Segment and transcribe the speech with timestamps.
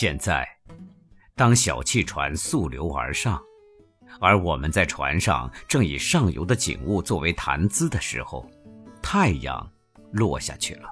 [0.00, 0.48] 现在，
[1.36, 3.38] 当小汽船溯流而上，
[4.18, 8.50] 而我们在船上正以上游的景物作为谈资的时候，
[9.02, 9.70] 太阳
[10.12, 10.88] 落下去了。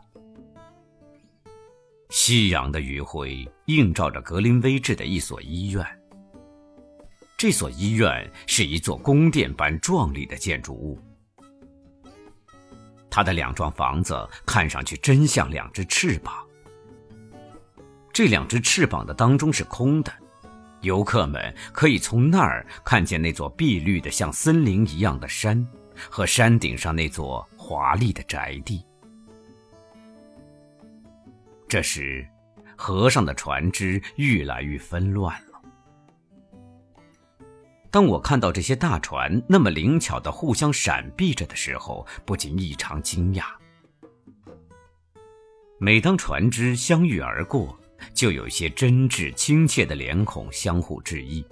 [2.11, 5.83] 夕阳的余晖映照着格林威治的一所医院。
[7.39, 11.03] 这所医院是一座宫殿般壮丽的建筑物，
[13.09, 16.47] 它的两幢房子看上去真像两只翅膀。
[18.19, 20.13] 这两只翅膀的当中是空的，
[20.81, 25.65] 游客们可以从那儿看见那座碧绿的像森林一样的山，
[26.11, 28.85] 和山顶上那座华丽的宅地。
[31.69, 32.27] 这时，
[32.77, 35.61] 河上的船只愈来愈纷乱了。
[37.89, 43.45] 当我看到这些大船那么灵巧的互相闪避着的时候，不禁异常惊讶。
[45.79, 47.79] 每当船只相遇而过，
[48.15, 51.45] 就有一些真挚亲切的脸孔相互致意。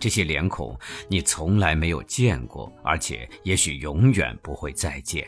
[0.00, 5.26] 这些脸孔你从来没有见过，而且也许永远不会再见。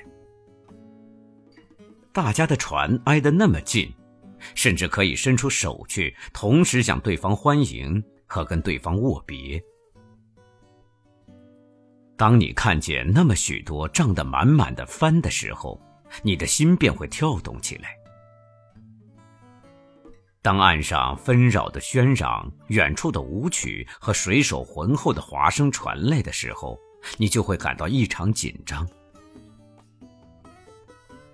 [2.12, 3.92] 大家的船挨得那么近，
[4.54, 9.60] 甚至可以伸出手去，同时向对方欢迎和跟对方握别。
[12.16, 15.80] 当你看见那么许多胀得满满的帆的时候，
[16.22, 17.99] 你的心便会跳动起来。
[20.42, 26.78] 当岸上纷扰的喧嚷、远处的舞曲和水手浑厚的划声传来的时候，
[27.19, 28.88] 你就会感到异常紧张。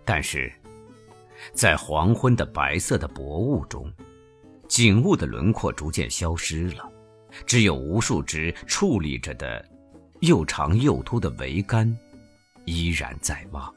[0.04, 0.52] 但是，
[1.52, 3.92] 在黄昏的白色的薄雾中，
[4.68, 6.90] 景物的轮廓逐渐消失了，
[7.46, 9.64] 只有无数只矗立着的。
[10.20, 11.94] 又长又凸的桅杆，
[12.64, 13.72] 依然在望。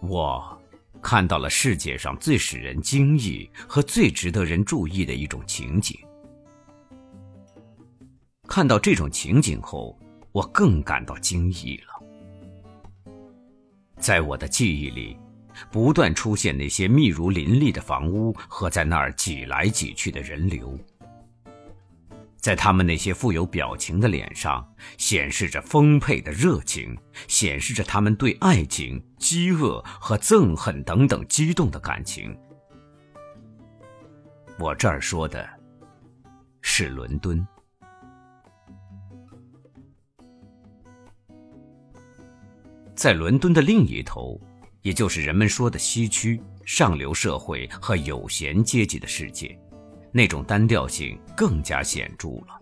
[0.00, 0.58] 我
[1.02, 5.98] 看到了世界上最使人惊异和最值得人注意的一种情景。
[8.46, 9.98] 看到这种情景后，
[10.32, 13.12] 我更感到惊异了。
[13.98, 15.16] 在我的记忆里，
[15.70, 20.78] 不断出现那些密如林立的房屋和在那儿挤来挤去的人流。
[22.38, 24.66] 在他们那些富有表情的脸上，
[24.96, 32.36] 显示着丰沛的热情，显示着他们对爱情、饥饿和憎恨等等激动的感情。
[34.58, 35.48] 我这儿说的
[36.62, 37.46] 是伦敦，
[42.94, 44.40] 在伦敦的另一头，
[44.82, 49.58] 也就是人们说的西区上流社会和有闲阶级的世界。
[50.18, 52.60] 那种单调性更加显著了。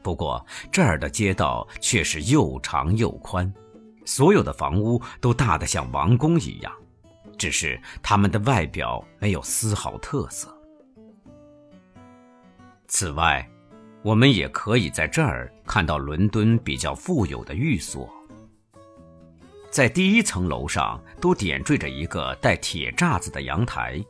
[0.00, 3.52] 不过这儿的街道却是又长又宽，
[4.04, 6.72] 所有的房屋都大得像王宫一样，
[7.36, 10.56] 只是它们的外表没有丝毫特色。
[12.86, 13.44] 此外，
[14.02, 18.08] 我们也可以在这儿看到伦敦比较富有的寓所，
[19.68, 24.00] 在第一层楼上都点缀着一个带铁栅子的阳台。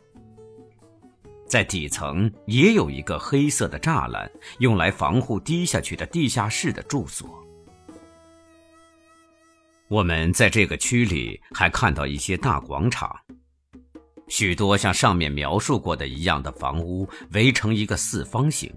[1.55, 4.29] 在底层也有一个黑色的栅栏，
[4.59, 7.31] 用来防护低下去的地下室的住所。
[9.87, 13.17] 我们在这个区里还看到一些大广场，
[14.27, 18.69] 许多像上面描述过的一样的房屋围成一个四方形。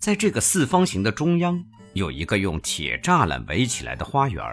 [0.00, 4.44] 在这个四方形的中央，有一个用铁栅栏围起来的花园，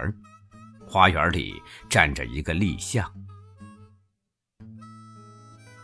[0.87, 1.55] 花园里
[1.89, 3.11] 站着一个立像。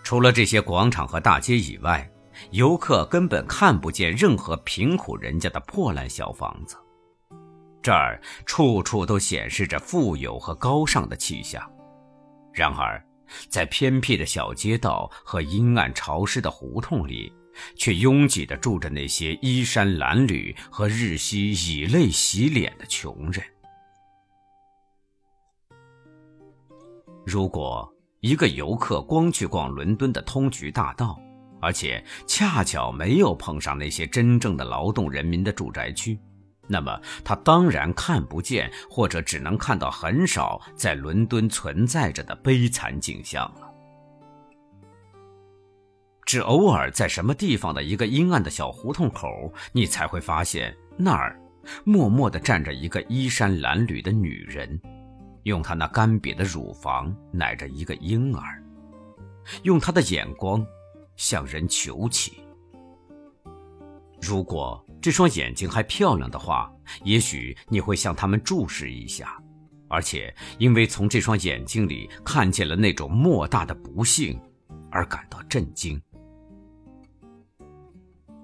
[0.06, 2.08] 除了这些广场和大街以外，
[2.52, 6.78] 游客根本看不见任何贫苦人家的破烂小房子。
[7.82, 11.60] 这儿处处都显示着富有和高尚的气象。
[12.54, 13.04] 然而，
[13.50, 17.34] 在偏僻的小街道和阴暗潮湿的胡同里，
[17.76, 23.44] 却拥挤地住着那些衣衫褴褛和日夕以泪洗脸的穷人。
[27.26, 27.92] 如果。
[28.22, 31.20] 一个游客光去逛伦敦的通衢大道，
[31.62, 36.20] 而且恰巧没有碰上那些真正的劳动人民的住宅区，
[36.68, 43.72] 那么他当然看不见，或者只能看到很少在伦敦存在着的悲惨景象了。
[46.26, 51.40] 只偶尔在什么地方的一个阴暗的小胡同口，你才会发现那儿
[51.84, 54.82] 默默地站着一个衣衫褴褛的女人。
[55.46, 58.64] 用他那干瘪的乳房奶着一个婴儿，
[59.62, 60.66] 用他的眼光
[61.16, 62.34] 向人求乞。
[64.20, 66.72] 如果这双眼睛还漂亮的话，
[67.04, 69.40] 也许你会向他们注视一下，
[69.88, 74.40] 而且因为从这双眼睛里看见了那种莫大的不幸，
[74.90, 76.02] 而感到震惊。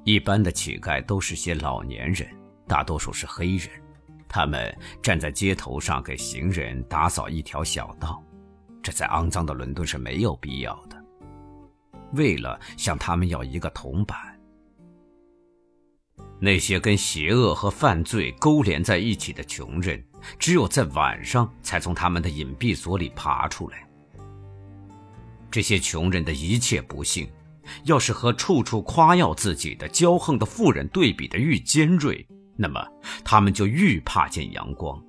[0.03, 2.29] 一般的乞丐都是些老年人，
[2.67, 3.69] 大多数是黑人，
[4.31, 4.73] 他们
[5.03, 8.23] 站在街头上给行人打扫一条小道，
[8.81, 10.95] 这在肮脏的伦敦是没有必要的。
[12.13, 14.17] 为了向他们要一个铜板，
[16.39, 20.01] 那些跟邪恶和犯罪勾连在一起的穷人，
[20.39, 23.85] 只有在晚上才从他们的隐蔽所里爬出来。
[25.51, 27.29] 这些穷人的一切不幸。
[27.83, 32.25] 要是和处处夸耀自己的骄横的富人对比的愈尖锐，
[32.61, 32.87] 那么
[33.25, 35.03] 他们就愈怕见阳光。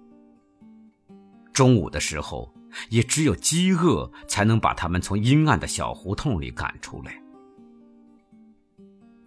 [1.53, 2.53] 中午的时候，
[2.89, 7.13] 也只有饥饿才能把他们从阴暗的小胡同里赶出来。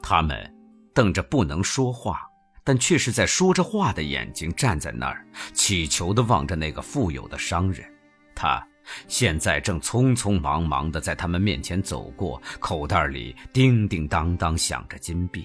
[0.01, 0.53] 他们
[0.93, 2.21] 瞪着不能说话，
[2.63, 5.23] 但却是在说着话的眼睛站在那儿，
[5.53, 7.85] 乞求地望着那个富有的商人，
[8.33, 8.65] 他。
[9.07, 15.43] 现在正匆匆忙忙地在他们面前走过，口袋里叮叮当当响着金币。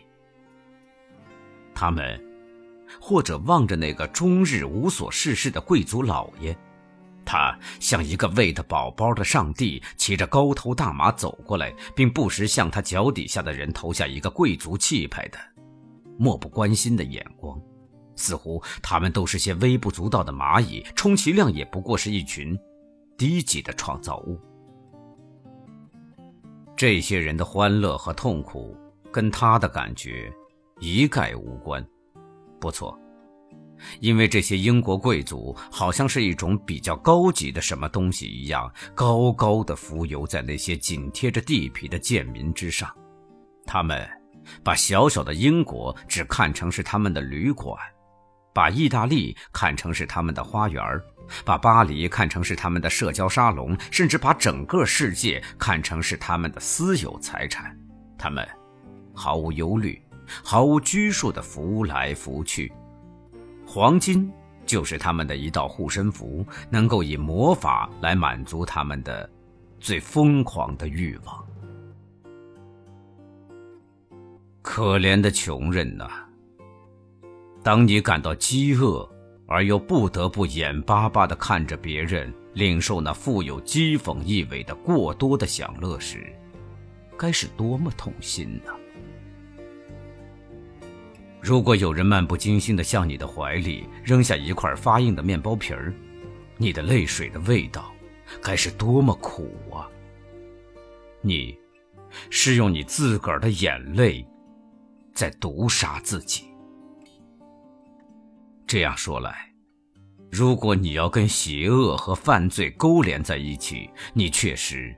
[1.75, 2.23] 他们，
[2.99, 6.57] 或者望着那个终日无所事事的贵族老爷，
[7.25, 15.39] 他像一个喂他宝宝的上帝，骑着高头大马走过来，并不时向他脚底下的人投下一个贵族气派的、
[16.19, 17.61] 漠不关心的眼光，
[18.17, 22.59] 似乎他们都是些微不足道的蚂蚁，充其量也不过是一群。
[23.19, 24.41] 低级的创造物。
[26.75, 28.75] 这些人的欢乐和痛苦
[29.13, 30.33] 跟他的感觉
[30.79, 31.87] 一概无关。
[32.61, 32.97] 不错，
[34.01, 42.95] 因为这些英国贵族好像是一种比较高级的什么东西一样，高高的浮游在那些紧贴着地皮的贱民之上。
[43.65, 44.07] 他们
[44.63, 47.77] 把小小的英国只看成是他们的旅馆，
[48.53, 50.83] 把意大利看成是他们的花园
[51.45, 57.79] 把巴黎看成是他们的社交沙龙，甚至把整个世界看成是他们的私有财产。
[58.19, 58.47] 他们
[59.15, 60.03] 毫无忧虑、
[60.43, 62.73] 毫无拘束地浮来浮去。
[63.67, 64.31] 黄金
[64.67, 69.29] 就是他们的一道护身符，能够以魔法来满足他们的
[69.79, 71.45] 最疯狂的欲望。
[74.63, 76.09] 可怜的穷人呐！
[77.63, 79.09] 当你感到饥饿，
[79.47, 86.33] 而又不得不眼巴巴地看着别人领受那富有讥讽意味的过多的享乐时，
[87.19, 88.73] 该是多么痛心呢？
[91.51, 95.93] 如果有人漫不经心地向你的怀里扔下一块发硬的面包皮儿，
[96.57, 97.93] 你的泪水的味道
[98.41, 99.91] 该是多么苦啊！
[101.21, 101.59] 你，
[102.31, 104.25] 是用你自个儿的眼泪，
[105.13, 106.45] 在毒杀自己。
[108.65, 109.53] 这样说来，
[110.31, 114.95] 如果你要跟邪恶和犯罪勾连在一起，你确实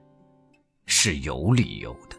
[0.85, 2.17] 是有理由的。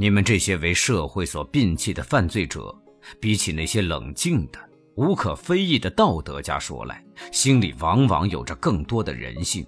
[0.00, 2.72] 你们这些为社会所摒弃的犯罪者，
[3.18, 4.58] 比起那些冷静的、
[4.94, 9.66] 无可非议的道德家说来，心里往往有着更多的人性，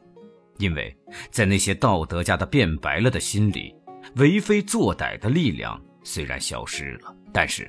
[0.59, 0.97] 因为
[1.33, 3.75] 在那些道德家的变白了的心里，
[4.15, 7.69] 为非作歹的力量虽然消失了，但是。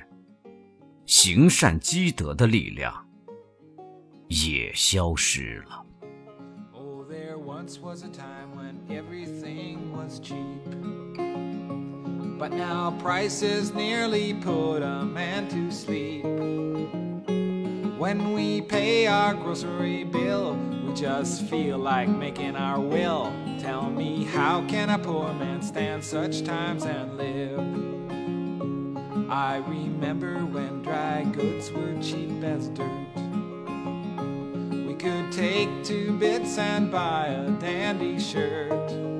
[1.04, 2.94] 行善积德的力量
[4.28, 5.84] 也消失了。
[7.44, 11.31] Once was a time when everything was cheap.
[12.42, 16.24] But now prices nearly put a man to sleep.
[18.00, 23.32] When we pay our grocery bill, we just feel like making our will.
[23.60, 27.60] Tell me, how can a poor man stand such times and live?
[29.30, 33.06] I remember when dry goods were cheap as dirt.
[34.84, 39.11] We could take two bits and buy a dandy shirt.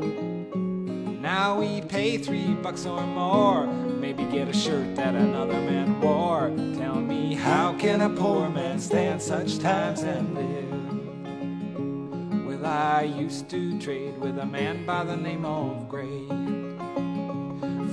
[1.33, 6.53] Now we pay three bucks or more, maybe get a shirt that another man wore.
[6.77, 10.71] Tell me, how can a poor man stand such times and live?
[12.45, 16.27] Well, I used to trade with a man by the name of Gray.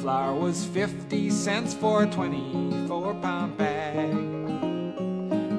[0.02, 4.14] Flour was 50 cents for a 24 pound bag.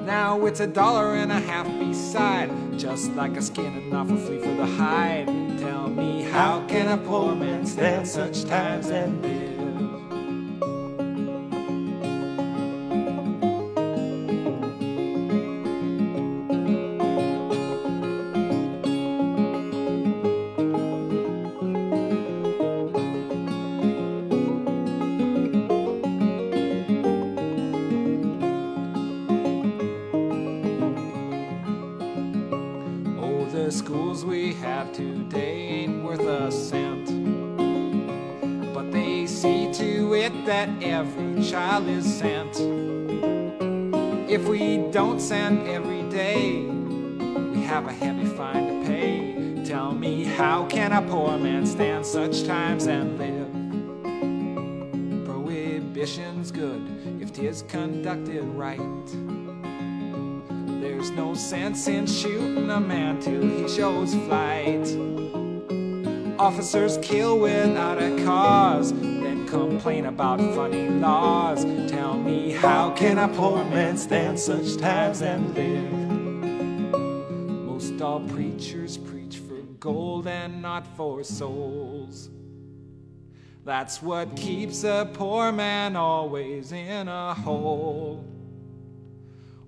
[0.05, 4.17] Now it's a dollar and a half beside, just like a skin and off a
[4.17, 5.40] flea for the hide.
[6.31, 9.90] How can a poor man stand such times and live?
[33.71, 37.05] The schools we have today ain't worth a cent.
[38.73, 42.59] But they see to it that every child is sent.
[44.29, 49.63] If we don't send every day, we have a heavy fine to pay.
[49.63, 53.51] Tell me, how can a poor man stand such times and live?
[55.23, 56.81] Prohibition's good
[57.21, 58.81] if 'tis conducted right.
[61.01, 64.87] There's no sense in shooting a man till he shows flight.
[66.37, 71.65] Officers kill without a cause, then complain about funny laws.
[71.89, 75.91] Tell me, how can a poor man stand such times and live?
[77.65, 82.29] Most all preachers preach for gold and not for souls.
[83.65, 88.30] That's what keeps a poor man always in a hole.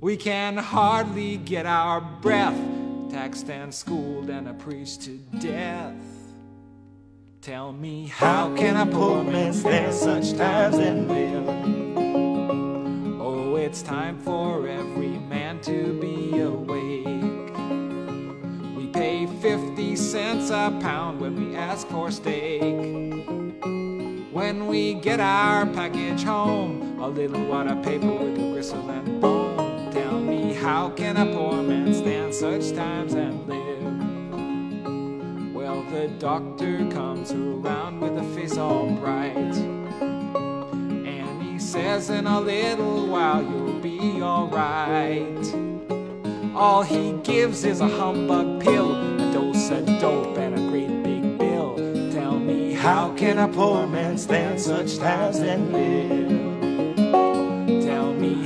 [0.03, 2.59] We can hardly get our breath,
[3.09, 5.95] taxed and schooled and preached to death.
[7.39, 11.47] Tell me, how can a poor man stand such times and live?
[13.21, 17.05] Oh, it's time for every man to be awake.
[18.75, 22.61] We pay 50 cents a pound when we ask for steak.
[24.33, 29.62] When we get our package home, a little water paper with a gristle and bone.
[30.63, 33.83] How can a poor man stand such times and live?
[35.53, 39.35] Well, the doctor comes around with a face all bright.
[39.35, 45.53] And he says, in a little while you'll be alright.
[46.55, 51.37] All he gives is a humbug pill, a dose of dope, and a great big
[51.37, 51.75] bill.
[52.13, 56.42] Tell me, how can a poor man stand such times and live?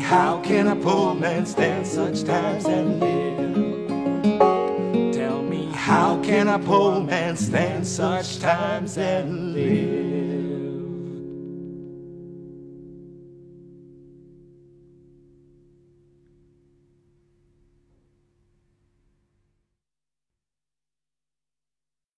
[0.08, 5.14] How can a poor man stand such times and live?
[5.14, 10.37] Tell me, how can a poor man stand such times and live?